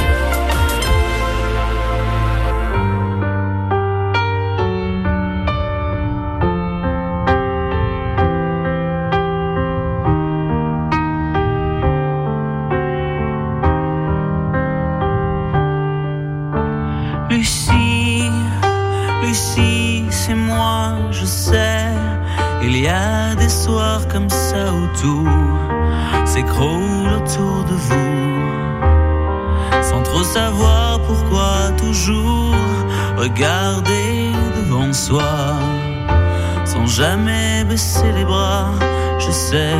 Sans 35.11 36.87
jamais 36.87 37.64
baisser 37.64 38.12
les 38.12 38.27
bras, 38.27 38.73
je 39.18 39.31
sais, 39.31 39.73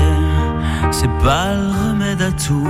c'est 0.91 1.11
pas 1.23 1.53
le 1.55 1.69
remède 1.89 2.23
à 2.23 2.33
tout. 2.33 2.67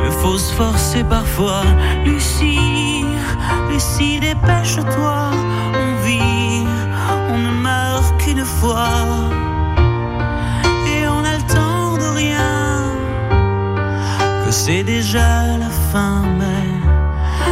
Mais 0.00 0.10
faut 0.22 0.38
se 0.38 0.54
forcer 0.54 1.04
parfois, 1.04 1.64
Lucie, 2.06 3.04
Lucie, 3.70 4.20
dépêche-toi, 4.20 5.30
on 5.74 6.02
vit, 6.02 6.66
on 7.28 7.36
ne 7.36 7.50
meurt 7.50 8.16
qu'une 8.22 8.46
fois. 8.46 8.88
Et 10.86 11.06
on 11.06 11.24
a 11.24 11.36
le 11.36 11.46
temps 11.52 11.98
de 11.98 12.16
rien, 12.16 12.84
que 14.46 14.50
c'est 14.50 14.82
déjà 14.82 15.58
la 15.58 15.70
fin, 15.92 16.22
mais 16.38 16.64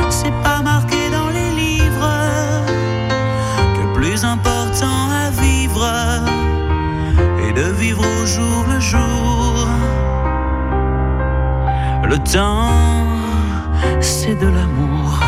c'est 0.09 0.33
pas 0.42 0.62
marqué 0.62 1.01
au 8.22 8.26
jour 8.26 8.64
le 8.68 8.78
jour. 8.78 9.66
Le 12.04 12.18
temps, 12.18 12.68
c'est 14.00 14.37
de 14.37 14.46
l'amour. 14.46 15.18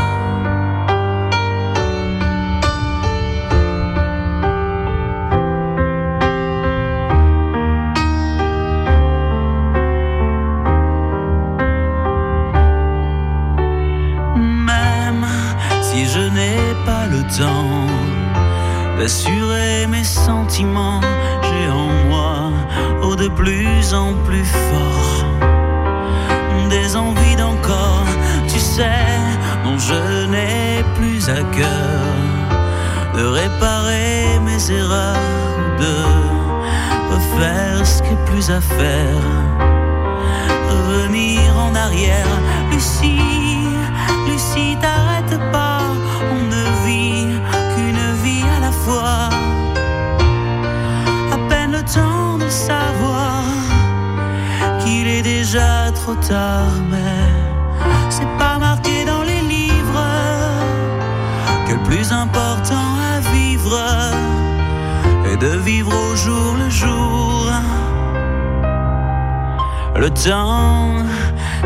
Même 14.37 15.26
si 15.83 16.07
je 16.07 16.20
n'ai 16.37 16.59
pas 16.87 17.07
le 17.07 17.22
temps 17.38 17.70
d'assurer 18.98 19.87
mes 19.88 20.04
sentiments, 20.04 21.00
de 23.16 23.29
plus 23.29 23.94
en 23.94 24.12
plus 24.27 24.44
fort 24.44 25.24
des 26.68 26.96
envies 26.96 27.37
d'encore, 27.37 28.07
tu 28.48 28.59
sais, 28.59 29.07
dont 29.64 29.79
je 29.79 30.27
n'ai 30.27 30.85
plus 30.96 31.29
à 31.29 31.42
cœur. 31.57 32.00
De 33.16 33.24
réparer 33.24 34.40
mes 34.44 34.62
erreurs, 34.70 35.16
de 35.79 35.94
refaire 37.14 37.87
ce 37.87 38.03
qui 38.03 38.09
est 38.09 38.24
plus 38.31 38.50
à 38.50 38.61
faire, 38.61 39.22
revenir 40.68 41.40
en 41.66 41.74
arrière, 41.74 42.35
Lucie, 42.72 43.68
Lucie, 44.27 44.77
t'arrête 44.81 45.38
pas, 45.53 45.63
déjà 55.24 55.90
trop 55.94 56.14
tard, 56.16 56.74
mais 56.90 57.32
c'est 58.10 58.28
pas 58.38 58.58
marqué 58.58 59.06
dans 59.06 59.22
les 59.22 59.40
livres 59.40 60.10
que 61.66 61.72
le 61.72 61.82
plus 61.88 62.12
important 62.12 62.88
à 63.14 63.20
vivre 63.34 63.80
est 65.30 65.38
de 65.38 65.56
vivre 65.70 65.92
au 66.08 66.14
jour 66.14 66.56
le 66.62 66.68
jour. 66.68 67.46
Le 69.96 70.10
temps, 70.10 70.96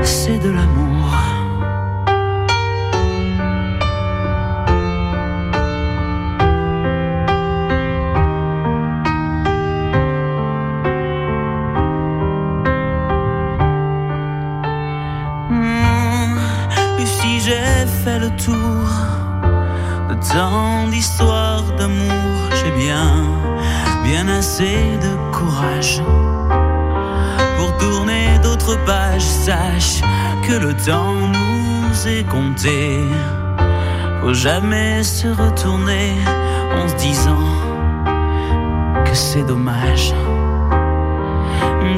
c'est 0.04 0.38
de 0.38 0.50
l'amour. 0.50 0.97
De 18.52 20.14
tant 20.32 20.88
d'histoires 20.88 21.64
d'amour. 21.78 22.34
J'ai 22.58 22.70
bien, 22.70 23.24
bien 24.04 24.28
assez 24.28 24.78
de 25.02 25.12
courage 25.36 26.02
pour 27.56 27.76
tourner 27.78 28.38
d'autres 28.42 28.76
pages. 28.84 29.22
Sache 29.22 30.00
que 30.46 30.54
le 30.54 30.74
temps 30.74 31.14
nous 31.14 32.08
est 32.08 32.24
compté. 32.24 33.00
Faut 34.20 34.34
jamais 34.34 35.02
se 35.02 35.28
retourner 35.28 36.14
en 36.76 36.88
se 36.88 36.94
disant 36.96 37.46
que 39.04 39.14
c'est 39.14 39.46
dommage 39.46 40.12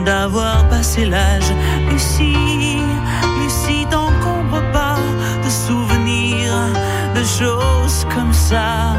d'avoir 0.04 0.68
passé 0.68 1.04
l'âge. 1.04 1.52
Lucie, 1.90 2.78
Lucie, 3.40 3.86
t'encombre 3.90 4.29
choses 7.38 8.06
comme 8.14 8.32
ça. 8.32 8.96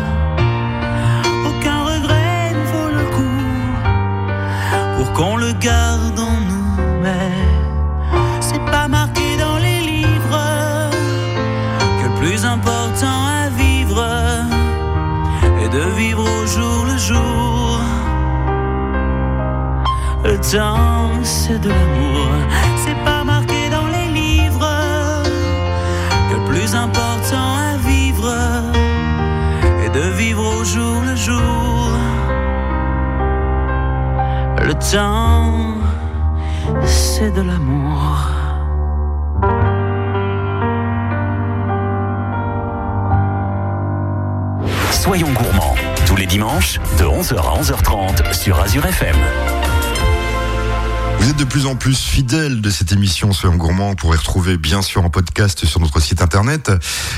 Aucun 1.50 1.80
regret 1.84 2.54
ne 2.58 2.64
vaut 2.72 2.92
le 3.00 3.06
coup 3.16 3.48
pour 4.96 5.14
qu'on 5.14 5.38
le 5.38 5.52
garde 5.54 6.20
en 6.20 6.38
nous, 6.50 6.74
mais 7.04 7.32
c'est 8.40 8.64
pas 8.76 8.88
marqué 8.88 9.28
dans 9.38 9.58
les 9.58 9.80
livres 9.92 10.40
que 12.00 12.08
le 12.08 12.16
plus 12.22 12.46
important 12.46 13.20
à 13.44 13.50
vivre 13.50 14.04
est 15.62 15.70
de 15.70 15.86
vivre 16.00 16.24
au 16.24 16.46
jour 16.46 16.86
le 16.92 16.98
jour. 16.98 17.80
Le 20.24 20.38
temps, 20.38 21.24
c'est 21.24 21.60
de 21.60 21.70
l'amour. 21.70 22.11
Temps, 34.90 35.78
c'est 36.86 37.32
de 37.32 37.42
l'amour. 37.42 38.30
Soyons 44.92 45.32
gourmands, 45.34 45.76
tous 46.06 46.16
les 46.16 46.26
dimanches, 46.26 46.80
de 46.98 47.04
11h 47.04 47.38
à 47.38 47.62
11h30 47.62 48.34
sur 48.34 48.60
Azure 48.60 48.86
FM. 48.86 49.16
Vous 51.20 51.30
êtes 51.30 51.38
de 51.38 51.46
plus 51.46 51.68
en 51.68 51.76
plus 51.76 52.00
fidèles 52.00 52.62
de 52.62 52.70
cette 52.70 52.92
émission 52.92 53.32
Soyons 53.32 53.58
Gourmands. 53.58 53.90
Vous 53.90 53.96
pourrez 53.96 54.18
retrouver 54.18 54.58
bien 54.58 54.82
sûr 54.82 55.04
en 55.06 55.10
podcast 55.10 55.66
sur 55.66 55.80
notre 55.80 56.00
site 56.00 56.22
internet. 56.22 56.72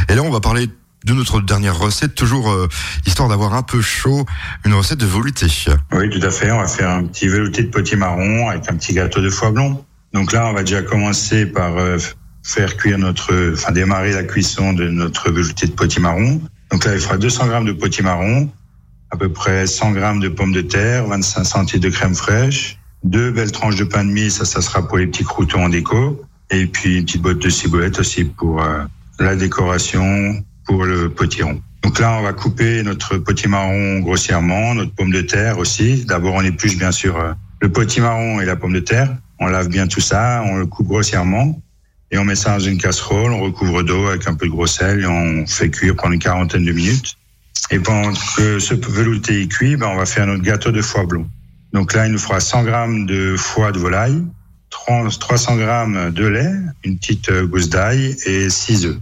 Et 0.10 0.16
là, 0.16 0.24
on 0.24 0.30
va 0.30 0.42
parler 0.42 0.68
de 1.04 1.14
notre 1.14 1.42
dernière 1.42 1.78
recette, 1.78 2.16
toujours 2.16 2.52
euh, 2.52 2.68
histoire 3.06 3.30
d'avoir 3.30 3.54
un 3.54 3.64
peu 3.64 3.82
chaud, 3.82 4.26
une 4.66 4.74
recette 4.74 5.00
de 5.00 5.06
velouté. 5.06 5.48
Oui, 5.92 6.10
tout 6.10 6.26
à 6.26 6.32
fait. 6.32 6.52
On 6.52 6.60
va 6.60 6.68
faire 6.68 6.90
un 6.90 7.04
petit 7.06 7.28
velouté 7.28 7.64
de 7.64 7.70
potimarron 7.70 8.50
avec 8.50 8.70
un 8.70 8.76
petit 8.76 8.94
gâteau 8.94 9.22
de 9.22 9.30
foie 9.30 9.52
blanc. 9.52 9.86
Donc 10.14 10.32
là, 10.32 10.48
on 10.48 10.54
va 10.54 10.62
déjà 10.62 10.82
commencer 10.82 11.46
par 11.46 11.78
euh, 11.78 11.98
faire 12.44 12.78
cuire 12.78 12.98
notre, 12.98 13.54
enfin 13.54 13.72
démarrer 13.72 14.12
la 14.12 14.24
cuisson 14.24 14.74
de 14.74 14.90
notre 14.90 15.32
velouté 15.32 15.68
de 15.68 15.72
potimarron. 15.72 16.42
Donc 16.72 16.86
là, 16.86 16.94
il 16.96 17.02
fera 17.02 17.18
200 17.18 17.48
grammes 17.48 17.66
de 17.66 17.72
potimarron, 17.72 18.50
à 19.12 19.18
peu 19.18 19.30
près 19.30 19.68
100 19.68 19.92
grammes 19.92 20.20
de 20.20 20.30
pommes 20.30 20.52
de 20.52 20.62
terre, 20.62 21.08
25 21.08 21.44
centilitres 21.44 21.88
de 21.88 21.94
crème 21.94 22.16
fraîche, 22.16 22.80
deux 23.04 23.32
belles 23.32 23.52
tranches 23.52 23.76
de 23.76 23.84
pain 23.84 24.04
de 24.04 24.10
mie, 24.10 24.32
ça, 24.32 24.46
ça 24.46 24.62
sera 24.62 24.88
pour 24.88 24.98
les 24.98 25.08
petits 25.08 25.24
croutons 25.24 25.66
en 25.66 25.70
déco, 25.70 26.22
et 26.50 26.66
puis 26.66 26.98
une 26.98 27.06
petite 27.06 27.22
botte 27.22 27.40
de 27.40 27.50
ciboulette 27.50 28.00
aussi 28.00 28.24
pour 28.24 28.62
euh, 28.62 28.84
la 29.20 29.36
décoration, 29.36 30.44
pour 30.66 30.86
le 30.86 31.10
potiron. 31.10 31.62
Donc 31.84 32.00
là, 32.00 32.18
on 32.20 32.24
va 32.24 32.34
couper 32.34 32.82
notre 32.84 33.18
potimarron 33.18 34.00
grossièrement, 34.00 34.74
notre 34.74 34.94
pomme 34.94 35.12
de 35.12 35.22
terre 35.22 35.58
aussi. 35.58 36.06
D'abord, 36.06 36.36
on 36.36 36.42
épluche 36.42 36.78
bien 36.78 36.92
sûr 36.92 37.20
euh, 37.20 37.34
le 37.62 37.70
potimarron 37.70 38.40
et 38.40 38.46
la 38.46 38.56
pomme 38.56 38.74
de 38.74 38.80
terre. 38.80 39.16
On 39.40 39.48
lave 39.48 39.68
bien 39.68 39.88
tout 39.88 40.00
ça, 40.00 40.44
on 40.46 40.58
le 40.58 40.66
coupe 40.66 40.88
grossièrement 40.88 41.62
et 42.14 42.18
on 42.20 42.24
met 42.24 42.36
ça 42.36 42.52
dans 42.52 42.60
une 42.60 42.78
casserole, 42.78 43.32
on 43.32 43.42
recouvre 43.42 43.82
d'eau 43.82 44.08
avec 44.08 44.28
un 44.28 44.36
peu 44.36 44.46
de 44.46 44.52
gros 44.52 44.68
sel 44.68 45.02
et 45.02 45.08
on 45.08 45.48
fait 45.48 45.72
cuire 45.72 45.96
pendant 45.96 46.14
une 46.14 46.20
quarantaine 46.20 46.64
de 46.64 46.72
minutes. 46.72 47.18
Et 47.72 47.80
pendant 47.80 48.14
que 48.38 48.60
ce 48.60 48.76
velouté 48.76 49.42
est 49.42 49.48
cuit, 49.48 49.76
ben, 49.76 49.88
on 49.88 49.96
va 49.96 50.06
faire 50.06 50.28
notre 50.28 50.44
gâteau 50.44 50.72
de 50.72 50.82
foie 50.82 51.06
blond. 51.06 51.28
Donc 51.74 51.94
là, 51.94 52.06
il 52.06 52.12
nous 52.12 52.20
fera 52.20 52.40
100 52.40 52.66
grammes 52.66 53.06
de 53.08 53.36
foie 53.36 53.72
de 53.72 53.80
volaille, 53.80 54.24
300 54.70 55.58
grammes 55.58 56.12
de 56.12 56.26
lait, 56.28 56.52
une 56.84 57.00
petite 57.00 57.30
euh, 57.30 57.48
gousse 57.48 57.70
d'ail 57.70 58.16
et 58.28 58.50
6 58.50 58.86
œufs. 58.86 58.98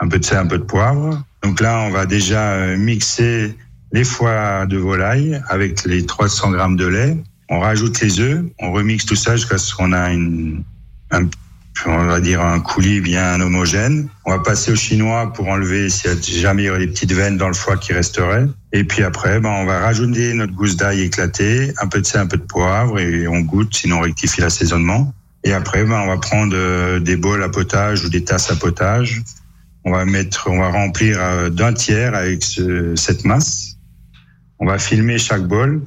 Un 0.00 0.08
peu 0.08 0.18
de 0.18 0.24
sel, 0.24 0.38
un 0.38 0.46
peu 0.46 0.58
de 0.58 0.64
poivre. 0.64 1.22
Donc 1.42 1.60
là, 1.60 1.80
on 1.80 1.90
va 1.90 2.06
déjà 2.06 2.52
euh, 2.52 2.76
mixer 2.76 3.54
les 3.92 4.04
foies 4.04 4.66
de 4.66 4.76
volaille 4.76 5.40
avec 5.48 5.84
les 5.84 6.04
300 6.04 6.50
grammes 6.50 6.76
de 6.76 6.86
lait. 6.86 7.16
On 7.48 7.60
rajoute 7.60 8.00
les 8.00 8.18
œufs, 8.20 8.44
on 8.58 8.72
remixe 8.72 9.06
tout 9.06 9.14
ça 9.14 9.36
jusqu'à 9.36 9.58
ce 9.58 9.74
qu'on 9.74 9.92
a 9.92 10.10
une, 10.10 10.64
un, 11.10 11.28
on 11.86 12.06
va 12.06 12.20
dire 12.20 12.40
un 12.40 12.60
coulis 12.60 13.00
bien 13.00 13.40
homogène. 13.40 14.08
On 14.24 14.30
va 14.30 14.38
passer 14.38 14.72
au 14.72 14.76
chinois 14.76 15.32
pour 15.32 15.48
enlever 15.48 15.86
a 15.86 16.20
jamais 16.22 16.62
il 16.62 16.66
y 16.66 16.70
aurait 16.70 16.80
des 16.80 16.86
petites 16.86 17.12
veines 17.12 17.36
dans 17.36 17.48
le 17.48 17.54
foie 17.54 17.76
qui 17.76 17.92
resteraient. 17.92 18.46
Et 18.72 18.84
puis 18.84 19.02
après, 19.02 19.40
ben, 19.40 19.50
on 19.50 19.64
va 19.64 19.80
rajouter 19.80 20.32
notre 20.34 20.54
gousse 20.54 20.76
d'ail 20.76 21.02
éclatée, 21.02 21.72
un 21.80 21.86
peu 21.86 22.00
de 22.00 22.06
sel, 22.06 22.22
un 22.22 22.26
peu 22.26 22.36
de 22.36 22.42
poivre 22.42 22.98
et 22.98 23.28
on 23.28 23.40
goûte, 23.40 23.74
sinon 23.74 23.98
on 23.98 24.00
rectifie 24.00 24.40
l'assaisonnement. 24.40 25.12
Et 25.44 25.52
après, 25.52 25.84
ben, 25.84 26.00
on 26.00 26.06
va 26.06 26.16
prendre 26.16 26.54
euh, 26.56 27.00
des 27.00 27.16
bols 27.16 27.42
à 27.42 27.48
potage 27.48 28.04
ou 28.04 28.08
des 28.08 28.24
tasses 28.24 28.50
à 28.50 28.56
potage. 28.56 29.22
On 29.84 29.92
va 29.92 30.04
mettre, 30.04 30.48
on 30.50 30.58
va 30.58 30.70
remplir 30.70 31.18
euh, 31.20 31.50
d'un 31.50 31.72
tiers 31.72 32.14
avec 32.14 32.42
ce- 32.42 32.94
cette 32.96 33.24
masse. 33.24 33.76
On 34.58 34.66
va 34.66 34.78
filmer 34.78 35.18
chaque 35.18 35.42
bol. 35.46 35.82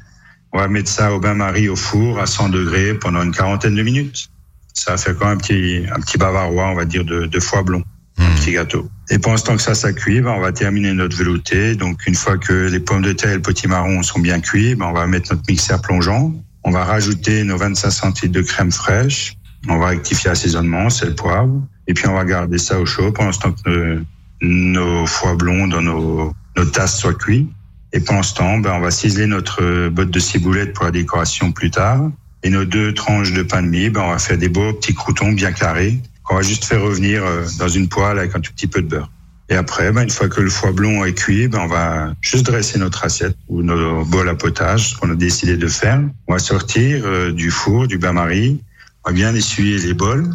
On 0.53 0.59
va 0.59 0.67
mettre 0.67 0.89
ça 0.89 1.13
au 1.13 1.19
bain-marie 1.19 1.67
au 1.69 1.75
four 1.75 2.19
à 2.19 2.25
100 2.27 2.49
degrés 2.49 2.93
pendant 2.93 3.23
une 3.23 3.31
quarantaine 3.31 3.75
de 3.75 3.83
minutes. 3.83 4.29
Ça 4.73 4.91
va 4.91 4.97
faire 4.97 5.17
quand 5.17 5.25
même 5.25 5.35
un 5.35 5.37
petit, 5.39 5.83
un 5.91 5.99
petit 5.99 6.17
bavarois, 6.17 6.67
on 6.67 6.75
va 6.75 6.85
dire, 6.85 7.03
de, 7.03 7.25
de 7.25 7.39
foie 7.39 7.63
blond. 7.63 7.83
Un 8.19 8.35
petit 8.35 8.51
gâteau. 8.53 8.89
Et 9.09 9.19
pendant 9.19 9.37
ce 9.37 9.43
temps 9.43 9.55
que 9.55 9.61
ça, 9.61 9.75
ça 9.75 9.93
cuit, 9.93 10.21
ben, 10.21 10.31
on 10.31 10.39
va 10.39 10.51
terminer 10.51 10.93
notre 10.93 11.15
velouté. 11.17 11.75
Donc, 11.75 12.05
une 12.07 12.15
fois 12.15 12.37
que 12.37 12.67
les 12.67 12.79
pommes 12.79 13.01
de 13.03 13.13
terre 13.13 13.31
et 13.31 13.35
le 13.35 13.41
potimarron 13.41 14.01
sont 14.03 14.19
bien 14.19 14.39
cuits, 14.39 14.75
ben, 14.75 14.87
on 14.87 14.93
va 14.93 15.05
mettre 15.07 15.31
notre 15.33 15.43
mixeur 15.49 15.81
plongeant. 15.81 16.33
On 16.63 16.71
va 16.71 16.83
rajouter 16.83 17.43
nos 17.43 17.57
25 17.57 17.89
centilitres 17.91 18.35
de 18.39 18.41
crème 18.45 18.71
fraîche. 18.71 19.35
On 19.69 19.77
va 19.77 19.87
rectifier 19.87 20.29
l'assaisonnement, 20.29 20.89
sel, 20.89 21.13
poivre. 21.15 21.61
Et 21.87 21.93
puis, 21.93 22.07
on 22.07 22.13
va 22.13 22.25
garder 22.25 22.57
ça 22.57 22.79
au 22.79 22.85
chaud 22.85 23.11
pendant 23.11 23.31
ce 23.31 23.39
temps 23.39 23.53
que 23.53 23.69
euh, 23.69 24.01
nos 24.41 25.05
foie 25.05 25.35
blonds 25.35 25.67
dans 25.67 25.81
nos, 25.81 26.33
nos 26.55 26.65
tasses 26.65 26.99
soient 26.99 27.13
cuits. 27.13 27.47
Et 27.93 28.01
pendant 28.01 28.23
ce 28.23 28.35
temps, 28.35 28.57
ben, 28.57 28.73
on 28.73 28.79
va 28.81 28.91
ciseler 28.91 29.25
notre 29.25 29.63
euh, 29.63 29.89
botte 29.89 30.11
de 30.11 30.19
ciboulette 30.19 30.73
pour 30.73 30.85
la 30.85 30.91
décoration 30.91 31.51
plus 31.51 31.71
tard. 31.71 32.11
Et 32.43 32.49
nos 32.49 32.65
deux 32.65 32.93
tranches 32.93 33.31
de 33.31 33.41
pain 33.41 33.61
de 33.61 33.67
mie, 33.67 33.89
ben, 33.89 34.01
on 34.01 34.09
va 34.09 34.19
faire 34.19 34.37
des 34.37 34.49
beaux 34.49 34.73
petits 34.73 34.93
croutons 34.93 35.31
bien 35.31 35.51
carrés 35.51 35.97
qu'on 36.23 36.35
va 36.35 36.41
juste 36.41 36.65
faire 36.65 36.81
revenir 36.81 37.25
euh, 37.25 37.45
dans 37.57 37.69
une 37.69 37.87
poêle 37.87 38.19
avec 38.19 38.35
un 38.35 38.41
tout 38.41 38.51
petit 38.51 38.67
peu 38.67 38.81
de 38.81 38.87
beurre. 38.87 39.09
Et 39.49 39.55
après, 39.55 39.93
ben, 39.93 40.03
une 40.03 40.09
fois 40.09 40.27
que 40.27 40.41
le 40.41 40.49
foie 40.49 40.73
blond 40.73 41.05
est 41.05 41.13
cuit, 41.13 41.47
ben, 41.47 41.59
on 41.61 41.67
va 41.67 42.13
juste 42.19 42.45
dresser 42.45 42.77
notre 42.79 43.05
assiette 43.05 43.37
ou 43.47 43.63
nos 43.63 44.03
bols 44.03 44.27
à 44.27 44.35
potage, 44.35 44.89
ce 44.89 44.97
qu'on 44.97 45.09
a 45.09 45.15
décidé 45.15 45.55
de 45.55 45.67
faire. 45.67 46.01
On 46.27 46.33
va 46.33 46.39
sortir 46.39 47.31
du 47.31 47.49
four, 47.49 47.87
du 47.87 47.97
bain-marie. 47.97 48.61
On 49.05 49.11
va 49.11 49.13
bien 49.13 49.33
essuyer 49.33 49.77
les 49.77 49.93
bols, 49.93 50.29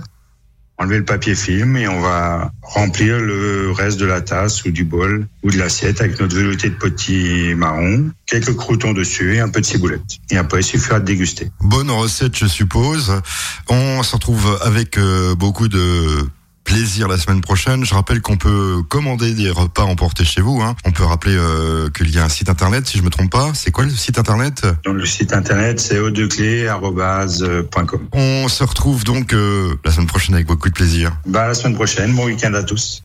enlever 0.79 0.99
le 0.99 1.05
papier 1.05 1.35
film 1.35 1.77
et 1.77 1.87
on 1.89 2.01
va 2.01 2.51
remplir 2.63 3.19
le 3.19 3.71
reste 3.71 3.99
de 3.99 4.07
la 4.07 4.21
tasse 4.21 4.65
ou 4.65 4.71
du 4.71 4.85
bol 4.85 5.27
ou 5.43 5.51
de 5.51 5.59
l'assiette 5.59 6.01
avec 6.01 6.19
notre 6.21 6.35
velouté 6.35 6.71
de 6.71 6.75
petits 6.75 7.55
marron, 7.55 8.11
quelques 8.27 8.55
croutons 8.57 8.93
dessus 8.93 9.37
et 9.37 9.41
un 9.41 9.49
peu 9.49 9.61
de 9.61 9.67
ciboulette. 9.67 10.03
Et 10.31 10.37
après, 10.37 10.61
il 10.61 10.65
suffira 10.65 11.01
de 11.01 11.05
déguster. 11.05 11.51
Bonne 11.61 11.91
recette, 11.91 12.37
je 12.37 12.47
suppose. 12.47 13.21
On 13.69 14.03
se 14.03 14.15
retrouve 14.15 14.59
avec 14.63 14.99
euh, 14.99 15.35
beaucoup 15.35 15.69
de 15.69 16.27
plaisir 16.65 17.09
la 17.09 17.19
semaine 17.19 17.41
prochaine. 17.41 17.85
Je 17.85 17.95
rappelle 17.95 18.21
qu'on 18.21 18.37
peut 18.37 18.83
commander 18.89 19.35
des 19.35 19.51
repas 19.51 19.85
emportés 19.85 20.25
chez 20.25 20.41
vous. 20.41 20.61
Hein. 20.61 20.77
On 20.85 20.93
peut 20.93 21.05
rappeler 21.05 21.37
euh, 21.37 21.89
qu'il 21.91 22.11
y 22.11 22.19
a 22.19 22.25
un 22.25 22.29
site 22.29 22.49
internet, 22.49 22.87
si 22.87 22.99
je 22.99 23.03
me 23.03 23.11
trompe 23.11 23.31
pas. 23.31 23.53
C'est 23.55 23.71
quoi 23.71 23.85
le 23.85 23.91
site 23.91 24.19
internet? 24.19 24.67
Donc 24.85 24.97
le 24.97 25.07
site 25.07 25.33
internet, 25.33 25.81
c'est 25.81 25.99
o2clés.com. 25.99 28.01
On 28.13 28.49
se 28.49 28.65
retrouve 28.65 29.05
donc 29.05 29.33
euh, 29.33 29.75
la 29.85 29.93
semaine 29.93 30.07
prochaine 30.07 30.35
avec 30.35 30.47
beaucoup 30.47 30.69
de 30.69 30.75
plaisir. 30.75 31.13
Bah, 31.27 31.47
la 31.47 31.55
semaine 31.55 31.75
prochaine. 31.75 32.15
Bon 32.15 32.27
week-end 32.27 32.55
à 32.55 32.63
tous. 32.63 33.01